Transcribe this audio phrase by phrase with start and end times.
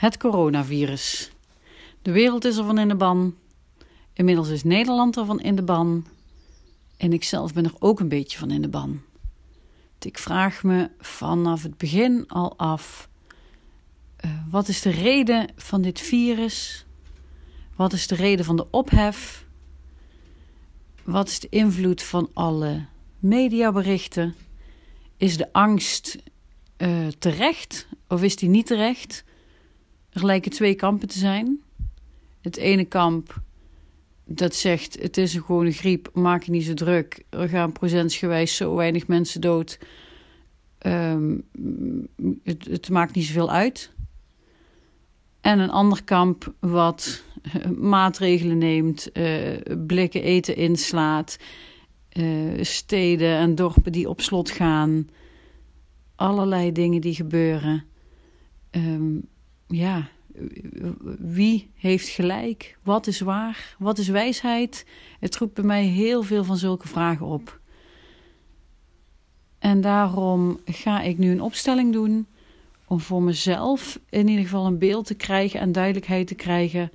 [0.00, 1.30] Het coronavirus.
[2.02, 3.36] De wereld is ervan in de ban.
[4.12, 6.06] Inmiddels is Nederland ervan in de ban.
[6.96, 9.02] En ik zelf ben er ook een beetje van in de ban.
[9.98, 13.08] Ik vraag me vanaf het begin al af:
[14.24, 16.86] uh, wat is de reden van dit virus?
[17.76, 19.46] Wat is de reden van de ophef?
[21.04, 22.84] Wat is de invloed van alle
[23.18, 24.34] mediaberichten?
[25.16, 26.18] Is de angst
[26.78, 29.24] uh, terecht of is die niet terecht?
[30.10, 31.60] Er lijken twee kampen te zijn.
[32.40, 33.42] Het ene kamp
[34.24, 37.24] dat zegt: het is een gewone griep, maak je niet zo druk.
[37.28, 39.78] Er gaan procentsgewijs zo weinig mensen dood.
[40.86, 41.46] Um,
[42.42, 43.90] het, het, maakt niet zoveel uit.
[45.40, 47.22] En een ander kamp wat
[47.78, 49.56] maatregelen neemt, uh,
[49.86, 51.38] blikken eten inslaat,
[52.12, 55.08] uh, steden en dorpen die op slot gaan,
[56.14, 57.84] allerlei dingen die gebeuren.
[58.70, 59.28] Um,
[59.70, 60.08] ja,
[61.18, 62.78] wie heeft gelijk?
[62.82, 63.76] Wat is waar?
[63.78, 64.86] Wat is wijsheid?
[65.20, 67.60] Het roept bij mij heel veel van zulke vragen op.
[69.58, 72.26] En daarom ga ik nu een opstelling doen
[72.86, 76.90] om voor mezelf in ieder geval een beeld te krijgen en duidelijkheid te krijgen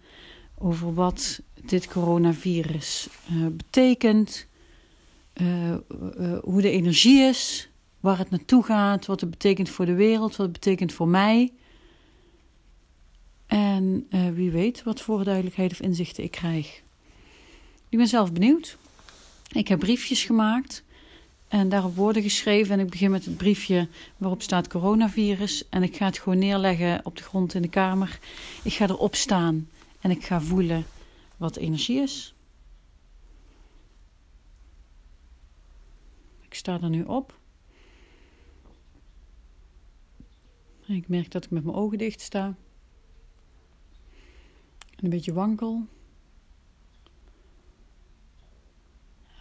[0.58, 4.48] over wat dit coronavirus uh, betekent,
[5.42, 5.78] uh, uh,
[6.44, 10.46] hoe de energie is, waar het naartoe gaat, wat het betekent voor de wereld, wat
[10.46, 11.54] het betekent voor mij.
[13.76, 16.82] En uh, wie weet wat voor duidelijkheid of inzichten ik krijg.
[17.90, 18.78] Ik ben zelf benieuwd.
[19.52, 20.84] Ik heb briefjes gemaakt
[21.48, 22.74] en daarop woorden geschreven.
[22.74, 23.88] En ik begin met het briefje
[24.18, 25.70] waarop staat coronavirus.
[25.70, 28.20] En ik ga het gewoon neerleggen op de grond in de kamer.
[28.64, 29.70] Ik ga erop staan
[30.02, 30.86] en ik ga voelen
[31.38, 32.34] wat energie is.
[36.42, 37.40] Ik sta er nu op.
[40.86, 42.56] Ik merk dat ik met mijn ogen dicht sta.
[44.96, 45.88] En een beetje wankel.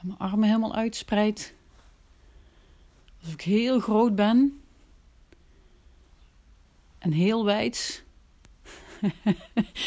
[0.04, 1.54] Mijn armen helemaal uitspreid.
[3.18, 4.62] Alsof ik heel groot ben.
[6.98, 8.04] En heel wijd.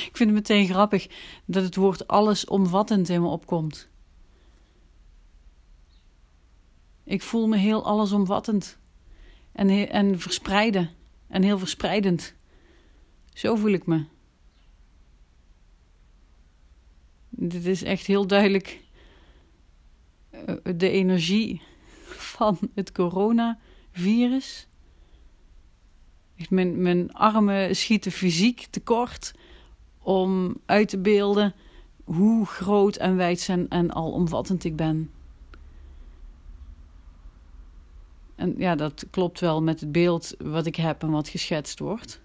[0.08, 1.08] ik vind het meteen grappig
[1.46, 3.88] dat het woord allesomvattend in me opkomt.
[7.04, 8.78] Ik voel me heel allesomvattend.
[9.52, 10.90] En, en verspreiden.
[11.28, 12.34] En heel verspreidend.
[13.34, 14.06] Zo voel ik me.
[17.40, 18.84] Dit is echt heel duidelijk
[20.30, 21.62] eh, de energie
[22.06, 24.68] van het coronavirus.
[26.50, 29.34] Mijn, mijn armen schieten fysiek tekort
[30.00, 31.56] om uit te beelden
[32.04, 35.12] hoe groot en wijd en, en alomvattend ik ben.
[38.36, 42.22] En ja, dat klopt wel met het beeld wat ik heb en wat geschetst wordt.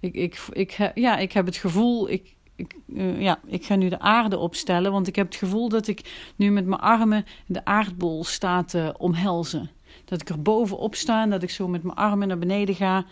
[0.00, 3.88] Ik, ik, ik, ja, ik heb het gevoel, ik, ik, uh, ja, ik ga nu
[3.88, 7.64] de aarde opstellen, want ik heb het gevoel dat ik nu met mijn armen de
[7.64, 9.70] aardbol sta te omhelzen.
[10.04, 13.04] Dat ik er bovenop sta en dat ik zo met mijn armen naar beneden ga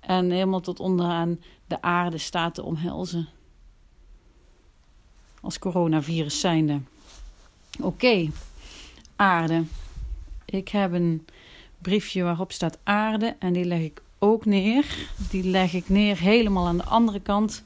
[0.00, 3.28] en helemaal tot onderaan de aarde sta te omhelzen.
[5.40, 6.80] Als coronavirus zijnde.
[7.80, 8.30] Oké,
[9.16, 9.64] aarde.
[10.44, 11.26] Ik heb een
[11.78, 15.08] briefje waarop staat aarde en die leg ik ook neer.
[15.30, 17.64] Die leg ik neer helemaal aan de andere kant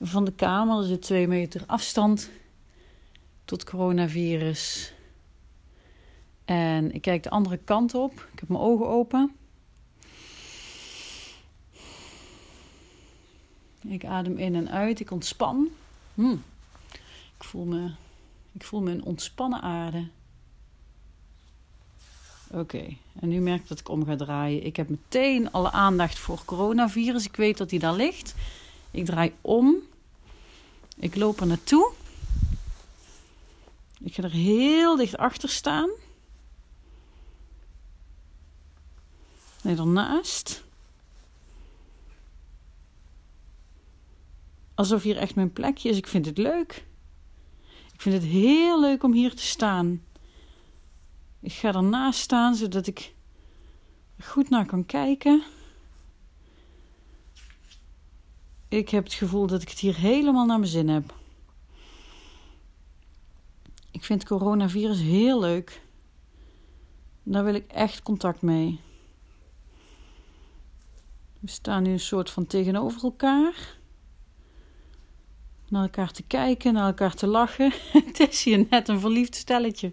[0.00, 0.78] van de kamer.
[0.78, 2.30] Er zit twee meter afstand
[3.44, 4.92] tot coronavirus.
[6.44, 8.28] En ik kijk de andere kant op.
[8.32, 9.36] Ik heb mijn ogen open.
[13.80, 15.00] Ik adem in en uit.
[15.00, 15.68] Ik ontspan.
[16.14, 16.36] Hm.
[17.36, 17.90] Ik, voel me,
[18.52, 20.08] ik voel me een ontspannen aarde.
[22.50, 24.64] Oké, en nu merk ik dat ik om ga draaien.
[24.64, 27.24] Ik heb meteen alle aandacht voor coronavirus.
[27.24, 28.34] Ik weet dat hij daar ligt.
[28.90, 29.76] Ik draai om.
[30.96, 31.92] Ik loop er naartoe.
[34.00, 35.90] Ik ga er heel dicht achter staan.
[39.62, 40.64] Nee, ernaast.
[44.74, 45.96] Alsof hier echt mijn plekje is.
[45.96, 46.84] Ik vind het leuk.
[47.92, 50.02] Ik vind het heel leuk om hier te staan.
[51.44, 53.14] Ik ga ernaast staan zodat ik
[54.20, 55.42] goed naar kan kijken.
[58.68, 61.14] Ik heb het gevoel dat ik het hier helemaal naar mijn zin heb.
[63.90, 65.82] Ik vind coronavirus heel leuk.
[67.22, 68.80] Daar wil ik echt contact mee.
[71.40, 73.78] We staan nu een soort van tegenover elkaar.
[75.68, 77.72] Naar elkaar te kijken, naar elkaar te lachen.
[78.06, 79.92] het is hier net een verliefd stelletje.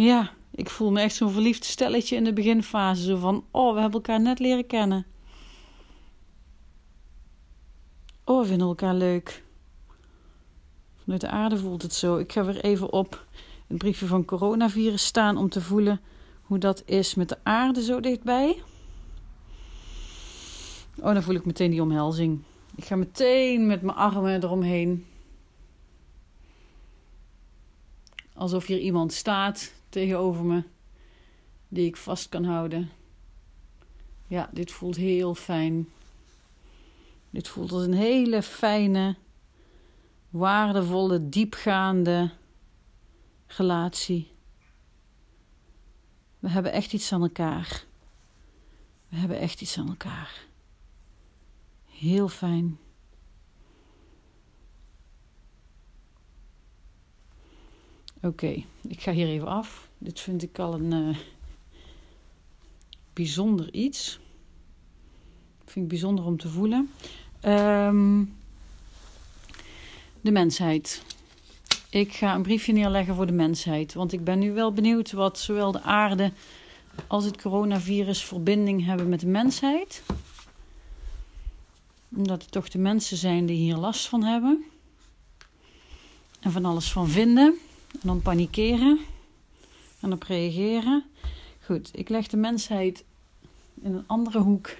[0.00, 3.02] Ja, Ik voel me echt zo'n verliefd stelletje in de beginfase.
[3.02, 5.06] Zo van, oh, we hebben elkaar net leren kennen.
[8.24, 9.44] Oh, we vinden elkaar leuk.
[11.02, 12.16] Vanuit de aarde voelt het zo.
[12.16, 13.26] Ik ga weer even op
[13.66, 16.00] het briefje van coronavirus staan om te voelen
[16.42, 18.62] hoe dat is met de aarde zo dichtbij.
[20.98, 22.42] Oh, dan voel ik meteen die omhelzing.
[22.74, 25.06] Ik ga meteen met mijn armen eromheen.
[28.34, 30.62] Alsof hier iemand staat tegenover me
[31.68, 32.90] die ik vast kan houden.
[34.26, 35.88] Ja, dit voelt heel fijn.
[37.30, 39.16] Dit voelt als een hele fijne,
[40.28, 42.30] waardevolle, diepgaande
[43.46, 44.30] relatie.
[46.38, 47.84] We hebben echt iets aan elkaar.
[49.08, 50.46] We hebben echt iets aan elkaar.
[51.84, 52.78] Heel fijn.
[58.22, 59.88] Oké, ik ga hier even af.
[59.98, 61.16] Dit vind ik al een uh,
[63.12, 64.18] bijzonder iets.
[65.64, 66.90] Vind ik bijzonder om te voelen.
[67.44, 68.36] Um,
[70.20, 71.02] de mensheid.
[71.90, 73.94] Ik ga een briefje neerleggen voor de mensheid.
[73.94, 76.32] Want ik ben nu wel benieuwd wat zowel de aarde
[77.06, 80.02] als het coronavirus verbinding hebben met de mensheid.
[82.16, 84.64] Omdat het toch de mensen zijn die hier last van hebben.
[86.40, 87.58] En van alles van vinden.
[87.92, 88.98] En dan panikeren.
[90.00, 91.04] En op reageren.
[91.64, 93.04] Goed, ik leg de mensheid
[93.82, 94.76] in een andere hoek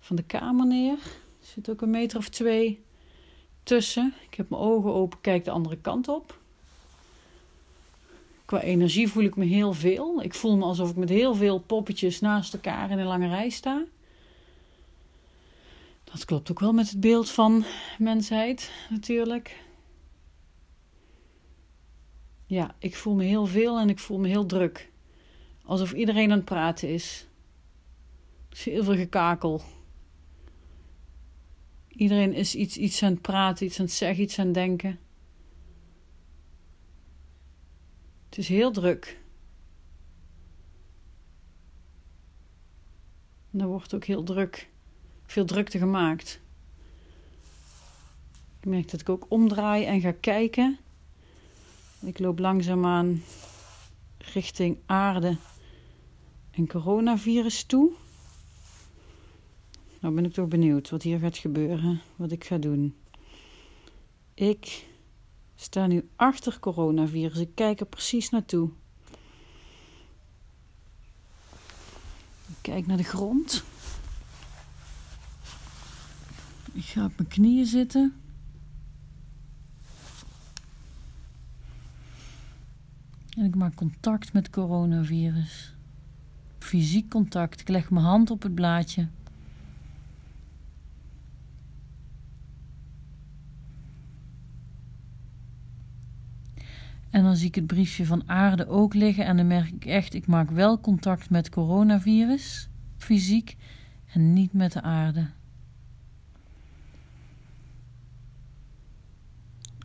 [0.00, 0.92] van de kamer neer.
[1.40, 2.82] Er zit ook een meter of twee
[3.62, 4.14] tussen.
[4.30, 6.40] Ik heb mijn ogen open, kijk de andere kant op.
[8.44, 10.22] Qua energie voel ik me heel veel.
[10.22, 13.48] Ik voel me alsof ik met heel veel poppetjes naast elkaar in een lange rij
[13.48, 13.82] sta.
[16.04, 17.64] Dat klopt ook wel met het beeld van
[17.98, 19.56] mensheid, natuurlijk.
[22.52, 24.90] Ja, ik voel me heel veel en ik voel me heel druk.
[25.64, 27.26] Alsof iedereen aan het praten is.
[28.48, 29.62] Er heel veel gekakel.
[31.88, 34.98] Iedereen is iets, iets aan het praten, iets aan het zeggen, iets aan het denken.
[38.24, 39.20] Het is heel druk.
[43.50, 44.68] En er wordt ook heel druk,
[45.26, 46.40] veel drukte gemaakt.
[48.60, 50.78] Ik merk dat ik ook omdraai en ga kijken.
[52.04, 53.22] Ik loop langzaamaan
[54.18, 55.36] richting aarde
[56.50, 57.92] en coronavirus toe.
[60.00, 62.94] Nou ben ik toch benieuwd wat hier gaat gebeuren, wat ik ga doen.
[64.34, 64.86] Ik
[65.54, 67.38] sta nu achter coronavirus.
[67.38, 68.70] Ik kijk er precies naartoe.
[72.46, 73.64] Ik kijk naar de grond.
[76.72, 78.21] Ik ga op mijn knieën zitten.
[83.36, 85.74] En ik maak contact met coronavirus.
[86.58, 87.60] Fysiek contact.
[87.60, 89.08] Ik leg mijn hand op het blaadje.
[97.10, 100.14] En dan zie ik het briefje van aarde ook liggen en dan merk ik echt,
[100.14, 103.56] ik maak wel contact met coronavirus, fysiek,
[104.12, 105.30] en niet met de aarde.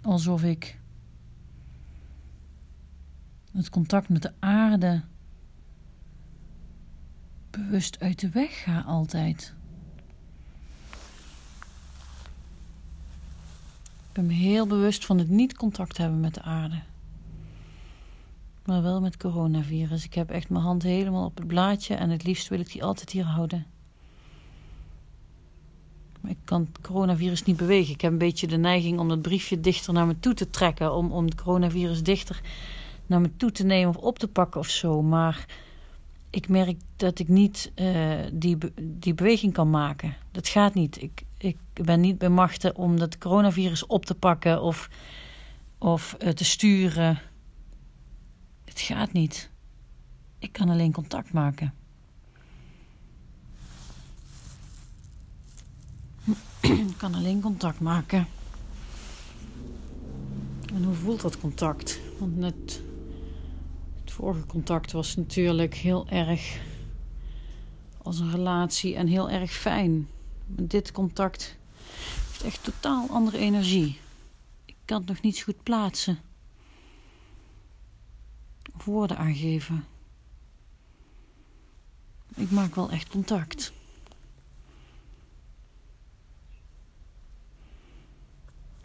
[0.02, 0.77] Alsof ik
[3.58, 5.02] het contact met de aarde
[7.50, 9.54] bewust uit de weg ga altijd.
[14.08, 16.82] Ik ben me heel bewust van het niet contact hebben met de aarde.
[18.66, 20.06] Maar wel met coronavirus.
[20.06, 22.84] Ik heb echt mijn hand helemaal op het blaadje en het liefst wil ik die
[22.84, 23.66] altijd hier houden.
[26.22, 27.94] Maar ik kan het coronavirus niet bewegen.
[27.94, 30.94] Ik heb een beetje de neiging om dat briefje dichter naar me toe te trekken.
[30.94, 32.42] Om, om het coronavirus dichter
[33.08, 35.02] naar me toe te nemen of op te pakken of zo.
[35.02, 35.46] Maar
[36.30, 40.16] ik merk dat ik niet uh, die, die beweging kan maken.
[40.32, 41.02] Dat gaat niet.
[41.02, 44.90] Ik, ik ben niet bij machten om dat coronavirus op te pakken of,
[45.78, 47.20] of uh, te sturen.
[48.66, 49.50] Het gaat niet.
[50.40, 51.74] Ik kan alleen contact maken.
[56.62, 58.28] Ik kan alleen contact maken.
[60.74, 62.00] En hoe voelt dat contact?
[62.20, 62.82] Want net
[64.18, 66.60] vorige contact was natuurlijk heel erg
[68.02, 70.08] als een relatie en heel erg fijn.
[70.46, 71.58] Dit contact
[72.28, 74.00] heeft echt totaal andere energie.
[74.66, 76.20] Ik kan het nog niet zo goed plaatsen
[78.84, 79.86] woorden aangeven.
[82.36, 83.72] Ik maak wel echt contact.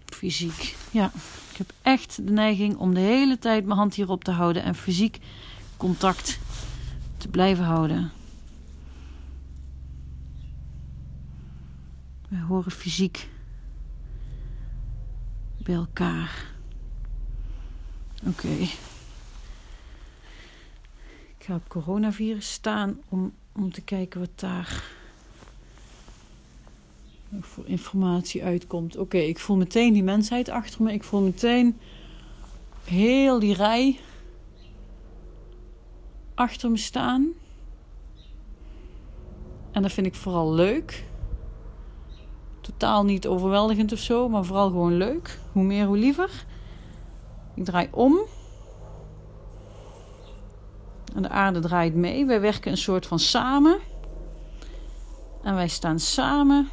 [0.05, 0.77] Fysiek.
[0.91, 1.12] Ja,
[1.66, 5.19] heb echt de neiging om de hele tijd mijn hand hierop te houden en fysiek
[5.76, 6.38] contact
[7.16, 8.11] te blijven houden.
[12.28, 13.28] Wij horen fysiek
[15.57, 16.47] bij elkaar.
[18.26, 18.49] Oké.
[21.38, 24.83] Ik ga op coronavirus staan om, om te kijken wat daar
[27.41, 28.97] voor informatie uitkomt.
[28.97, 30.93] Oké, ik voel meteen die mensheid achter me.
[30.93, 31.79] Ik voel meteen
[32.85, 33.99] heel die rij
[36.35, 37.29] achter me staan.
[39.71, 41.05] En dat vind ik vooral leuk.
[42.61, 45.39] Totaal niet overweldigend of zo, maar vooral gewoon leuk.
[45.53, 46.45] Hoe meer, hoe liever.
[47.55, 48.19] Ik draai om.
[51.15, 52.27] En de aarde draait mee.
[52.27, 53.79] Wij werken een soort van samen.
[55.43, 56.69] En wij staan samen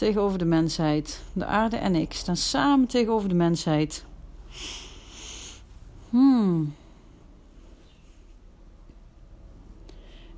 [0.00, 1.22] tegenover de mensheid.
[1.32, 4.04] De aarde en ik staan samen tegenover de mensheid.
[6.10, 6.74] Hmm.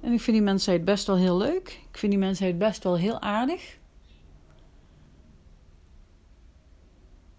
[0.01, 1.81] En ik vind die mensheid best wel heel leuk.
[1.91, 3.79] Ik vind die mensheid best wel heel aardig.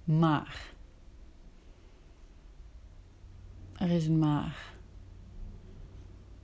[0.03, 0.71] Maar.
[3.77, 4.73] Er is een maar.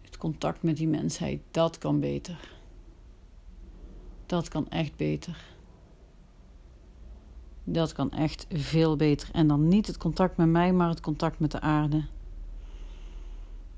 [0.01, 2.39] Het contact met die mensheid, dat kan beter.
[4.25, 5.57] Dat kan echt beter.
[7.71, 9.29] Dat kan echt veel beter.
[9.31, 12.03] En dan niet het contact met mij, maar het contact met de aarde.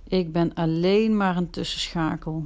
[0.03, 2.45] Ik ben alleen maar een tussenschakel.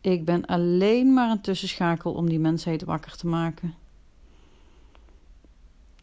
[0.00, 3.74] Ik ben alleen maar een tussenschakel om die mensheid wakker te maken.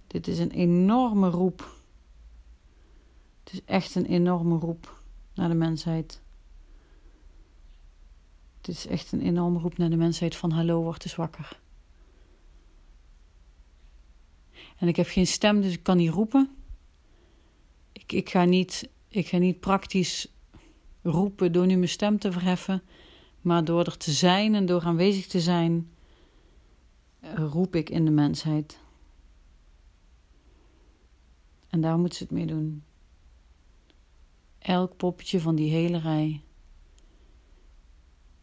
[0.07, 1.75] Dit is een enorme roep.
[3.43, 5.01] Het is echt een enorme roep
[5.33, 6.22] naar de mensheid.
[8.57, 11.62] Het is echt een enorme roep naar de mensheid van hallo, word eens wakker.
[14.84, 16.56] En ik heb geen stem, dus ik kan niet roepen.
[17.92, 20.28] Ik, ik, ga, niet, ik ga niet praktisch
[21.02, 22.82] roepen door nu mijn stem te verheffen.
[23.42, 25.92] Maar door er te zijn en door aanwezig te zijn,
[27.36, 28.80] roep ik in de mensheid.
[31.70, 32.84] En daar moet ze het mee doen.
[34.60, 36.42] Elk poppetje van die hele rij.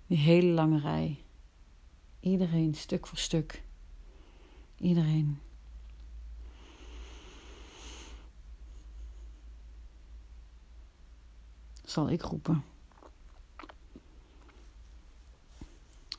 [0.06, 1.24] Die hele lange rij.
[2.20, 3.62] Iedereen, stuk voor stuk.
[4.76, 5.38] Iedereen.
[11.90, 12.64] Zal ik roepen.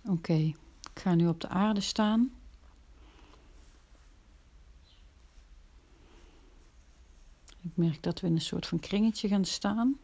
[0.08, 0.56] Oké, ik
[0.94, 2.32] ga nu op de aarde staan.
[7.62, 9.98] Ik merk dat we in een soort van kringetje gaan staan.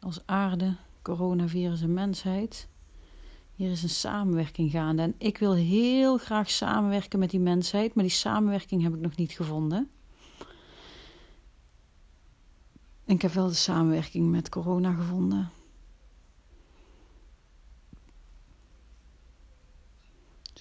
[0.00, 2.68] Als aarde, coronavirus en mensheid.
[3.54, 5.02] Hier is een samenwerking gaande.
[5.02, 9.16] En ik wil heel graag samenwerken met die mensheid, maar die samenwerking heb ik nog
[9.16, 9.90] niet gevonden.
[13.12, 15.50] En ik heb wel de samenwerking met corona gevonden.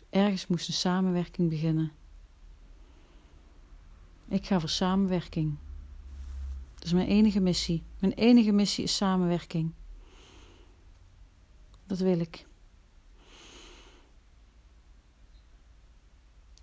[0.09, 1.91] Ergens moest een samenwerking beginnen.
[4.27, 5.57] Ik ga voor samenwerking.
[6.75, 7.83] Dat is mijn enige missie.
[7.99, 9.73] Mijn enige missie is samenwerking.
[11.85, 12.47] Dat wil ik.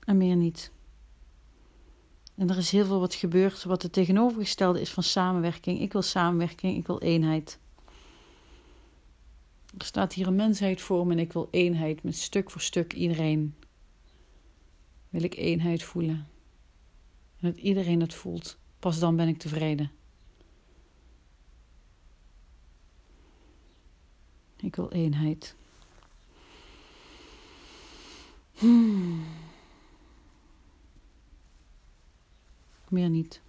[0.04, 0.72] En meer niet.
[2.38, 5.80] En er is heel veel wat gebeurt wat het tegenovergestelde is van samenwerking.
[5.80, 7.58] Ik wil samenwerking, ik wil eenheid.
[9.78, 12.92] Er staat hier een mensheid voor me en ik wil eenheid met stuk voor stuk
[12.92, 13.54] iedereen.
[15.08, 16.28] Wil ik eenheid voelen.
[17.40, 18.58] En dat iedereen het voelt.
[18.78, 19.90] Pas dan ben ik tevreden.
[24.56, 25.54] Ik wil eenheid.
[28.52, 29.47] Hmm.
[32.88, 33.40] Meer niet.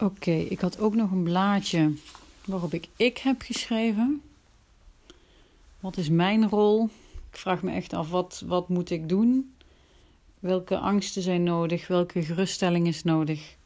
[0.00, 1.92] Oké, ik had ook nog een blaadje
[2.44, 4.22] waarop ik ik heb geschreven.
[5.80, 6.84] Wat is mijn rol?
[7.30, 9.54] Ik vraag me echt af, wat, wat moet ik doen?
[10.38, 11.86] Welke angsten zijn nodig?
[11.86, 13.56] Welke geruststelling is nodig?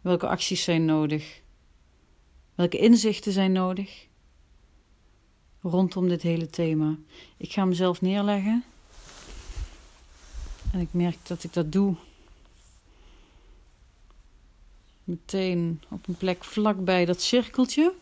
[0.00, 1.40] Welke acties zijn nodig?
[2.54, 4.06] Welke inzichten zijn nodig?
[5.62, 6.96] Rondom dit hele thema.
[7.36, 8.64] Ik ga mezelf neerleggen.
[10.74, 11.94] En ik merk dat ik dat doe.
[15.04, 17.92] Meteen op een plek vlakbij dat cirkeltje.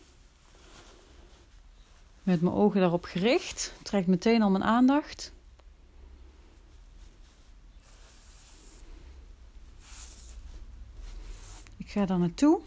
[2.23, 3.73] Met mijn ogen daarop gericht.
[3.83, 5.31] Trekt meteen al mijn aandacht.
[11.93, 12.59] ga daar naartoe.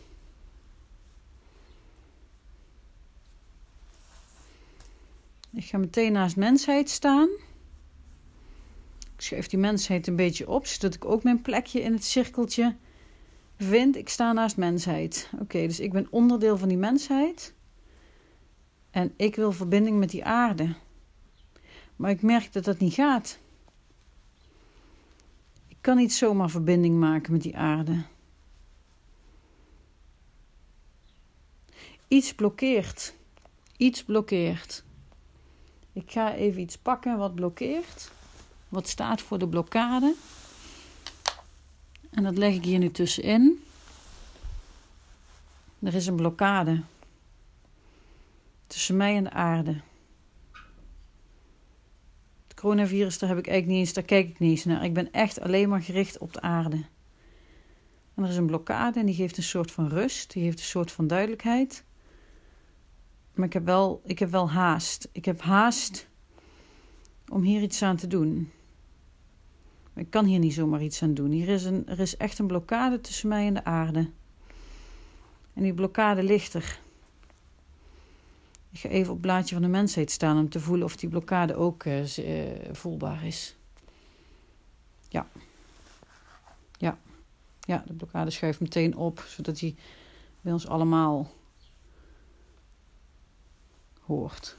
[5.51, 7.29] Ik ga meteen naast mensheid staan.
[9.27, 12.77] Schuif die mensheid een beetje op, zodat ik ook mijn plekje in het cirkeltje
[13.57, 15.31] vind ik sta naast mensheid.
[15.41, 17.55] Oké, dus ik ben onderdeel van die mensheid.
[18.91, 20.75] En ik wil verbinding met die aarde.
[21.97, 23.39] Maar ik merk dat dat niet gaat.
[25.69, 28.03] Ik kan niet zomaar verbinding maken met die aarde.
[32.09, 33.15] Iets blokkeert.
[33.77, 34.85] Iets blokkeert.
[35.93, 38.15] Ik ga even iets pakken wat blokkeert.
[38.69, 40.15] Wat staat voor de blokkade.
[42.11, 43.65] En dat leg ik hier nu tussenin.
[45.79, 46.83] Er is een blokkade.
[48.67, 49.81] Tussen mij en de aarde.
[52.47, 54.85] Het coronavirus, daar heb ik eigenlijk niet eens, daar kijk ik niet eens naar.
[54.85, 56.85] Ik ben echt alleen maar gericht op de aarde.
[58.15, 60.33] En er is een blokkade en die geeft een soort van rust.
[60.33, 61.85] Die heeft een soort van duidelijkheid.
[63.35, 65.09] Maar ik heb wel, ik heb wel haast.
[65.13, 66.07] Ik heb haast
[67.29, 68.53] om hier iets aan te doen.
[69.97, 71.31] Ik kan hier niet zomaar iets aan doen.
[71.31, 74.11] Hier is een, er is echt een blokkade tussen mij en de aarde.
[75.53, 76.81] En die blokkade ligt er.
[78.71, 81.09] Ik ga even op het blaadje van de mensheid staan om te voelen of die
[81.09, 82.05] blokkade ook uh,
[82.73, 83.57] voelbaar is.
[85.09, 85.29] Ja.
[86.73, 86.99] Ja.
[87.61, 89.75] Ja, de blokkade schuift meteen op, zodat hij
[90.41, 91.31] bij ons allemaal
[94.01, 94.57] hoort.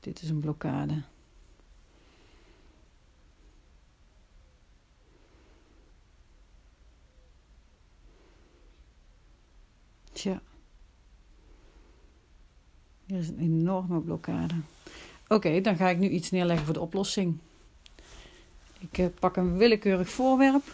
[0.00, 1.02] Dit is een blokkade.
[10.22, 10.40] Hier
[13.18, 14.54] is een enorme blokkade.
[15.28, 17.38] Oké, dan ga ik nu iets neerleggen voor de oplossing.
[18.78, 20.64] Ik eh, pak een willekeurig voorwerp.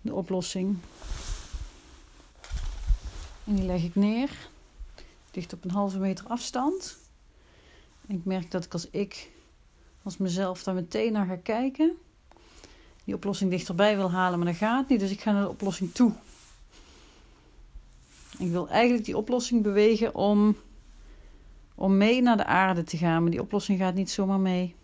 [0.00, 0.78] De oplossing.
[3.44, 4.30] En die leg ik neer.
[5.30, 6.98] Dicht op een halve meter afstand.
[8.06, 9.30] En ik merk dat ik als ik,
[10.02, 11.98] als mezelf daar meteen naar ga kijken,
[13.08, 15.00] die oplossing dichterbij wil halen, maar dat gaat niet.
[15.00, 16.12] Dus ik ga naar de oplossing toe.
[18.38, 20.56] Ik wil eigenlijk die oplossing bewegen om,
[21.74, 23.22] om mee naar de aarde te gaan.
[23.22, 24.74] Maar die oplossing gaat niet zomaar mee.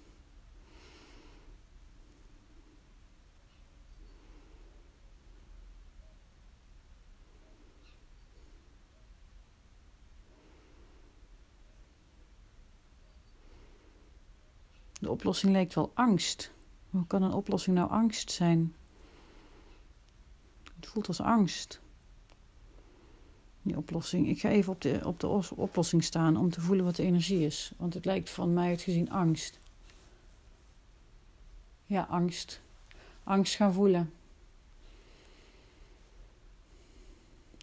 [15.00, 16.53] De oplossing lijkt wel angst.
[16.94, 18.74] Hoe kan een oplossing nou angst zijn?
[20.76, 21.80] Het voelt als angst.
[23.62, 24.28] Die oplossing.
[24.28, 27.44] Ik ga even op de, op de oplossing staan om te voelen wat de energie
[27.44, 27.72] is.
[27.76, 29.58] Want het lijkt van mij uit gezien angst.
[31.86, 32.60] Ja, angst.
[33.24, 34.12] Angst gaan voelen.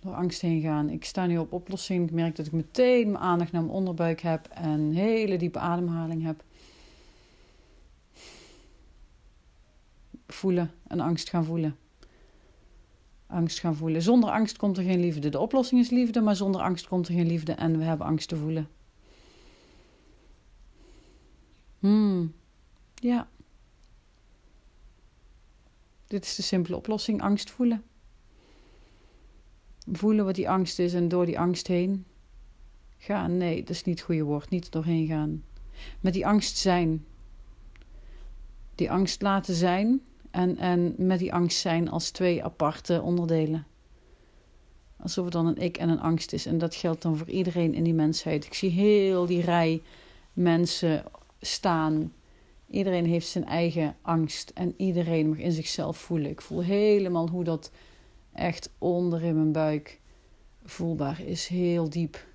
[0.01, 0.89] Door angst heen gaan.
[0.89, 2.07] Ik sta nu op oplossing.
[2.07, 5.59] Ik merk dat ik meteen mijn aandacht naar mijn onderbuik heb en een hele diepe
[5.59, 6.43] ademhaling heb.
[10.33, 11.75] Voelen en angst gaan voelen.
[13.27, 14.01] Angst gaan voelen.
[14.01, 15.29] Zonder angst komt er geen liefde.
[15.29, 18.29] De oplossing is liefde, maar zonder angst komt er geen liefde en we hebben angst
[18.29, 18.69] te voelen.
[21.79, 22.33] Hmm.
[22.95, 23.29] Ja.
[26.07, 27.83] Dit is de simpele oplossing: angst voelen.
[29.91, 32.05] Voelen wat die angst is en door die angst heen
[32.97, 33.37] gaan.
[33.37, 34.49] Nee, dat is niet het goede woord.
[34.49, 35.43] Niet doorheen gaan.
[35.99, 37.05] Met die angst zijn.
[38.75, 43.65] Die angst laten zijn en, en met die angst zijn als twee aparte onderdelen.
[44.97, 46.45] Alsof het dan een ik en een angst is.
[46.45, 48.45] En dat geldt dan voor iedereen in die mensheid.
[48.45, 49.81] Ik zie heel die rij
[50.33, 51.03] mensen
[51.41, 52.13] staan.
[52.69, 54.49] Iedereen heeft zijn eigen angst.
[54.49, 56.29] En iedereen mag in zichzelf voelen.
[56.29, 57.71] Ik voel helemaal hoe dat
[58.33, 59.99] echt onder in mijn buik
[60.63, 61.47] voelbaar is.
[61.47, 62.25] Heel diep.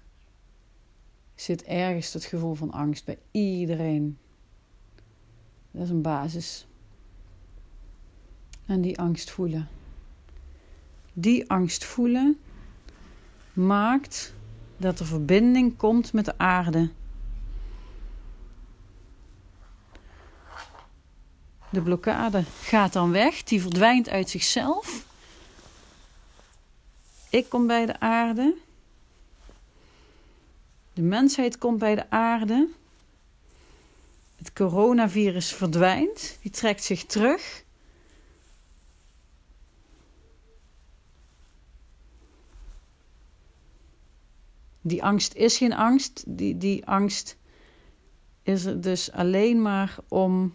[1.35, 4.19] Zit ergens het gevoel van angst bij iedereen.
[5.71, 6.66] Dat is een basis.
[8.67, 9.69] En die angst voelen.
[11.13, 12.39] Die angst voelen
[13.53, 14.33] maakt
[14.77, 16.91] dat er verbinding komt met de aarde.
[21.71, 25.07] De blokkade gaat dan weg, die verdwijnt uit zichzelf.
[27.31, 28.55] Ik kom bij de aarde.
[30.93, 32.69] De mensheid komt bij de aarde.
[34.37, 37.65] Het coronavirus verdwijnt, die trekt zich terug.
[44.87, 46.25] Die angst is geen angst.
[46.27, 47.37] Die, die angst
[48.43, 50.55] is er dus alleen maar om,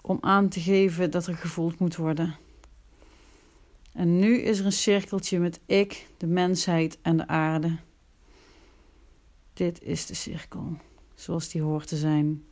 [0.00, 2.36] om aan te geven dat er gevoeld moet worden.
[3.92, 7.76] En nu is er een cirkeltje met ik, de mensheid en de aarde.
[9.52, 10.76] Dit is de cirkel,
[11.14, 12.44] zoals die hoort te zijn.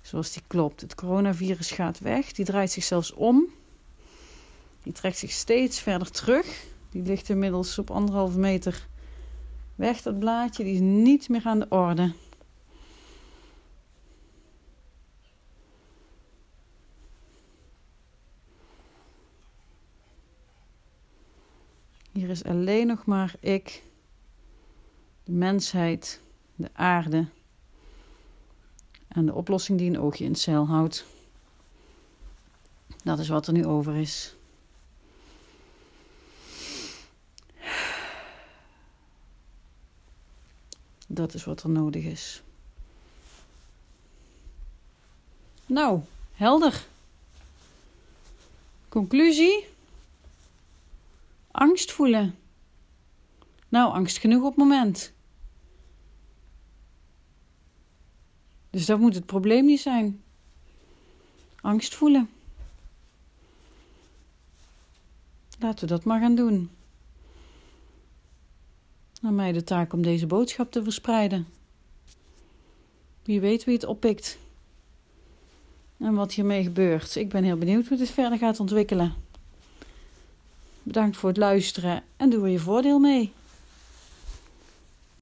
[0.00, 0.80] zoals die klopt.
[0.80, 3.46] Het coronavirus gaat weg, die draait zich zelfs om.
[4.82, 6.64] Die trekt zich steeds verder terug.
[6.90, 8.88] Die ligt inmiddels op anderhalve meter
[9.76, 10.64] weg, dat blaadje.
[10.64, 12.12] Die is niet meer aan de orde.
[22.12, 23.82] Hier is alleen nog maar ik,
[25.24, 26.20] de mensheid,
[26.54, 27.26] de aarde
[29.08, 31.06] en de oplossing die een oogje in het zeil houdt.
[33.04, 34.35] Dat is wat er nu over is.
[41.06, 42.42] Dat is wat er nodig is.
[45.66, 46.00] Nou,
[46.32, 46.86] helder.
[48.88, 49.66] Conclusie?
[51.50, 52.34] Angst voelen.
[53.68, 55.12] Nou, angst genoeg op het moment.
[58.70, 60.22] Dus dat moet het probleem niet zijn.
[61.60, 62.30] Angst voelen.
[65.58, 66.75] Laten we dat maar gaan doen.
[69.26, 71.46] Aan mij de taak om deze boodschap te verspreiden.
[73.22, 74.38] Wie weet wie het oppikt.
[75.98, 77.16] En wat hiermee gebeurt.
[77.16, 79.14] Ik ben heel benieuwd hoe dit verder gaat ontwikkelen.
[80.82, 83.32] Bedankt voor het luisteren en doe er je voordeel mee.